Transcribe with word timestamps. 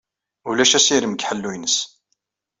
Ulac 0.49 0.73
asirem 0.77 1.13
deg 1.15 1.25
ḥellu-ines. 1.29 1.77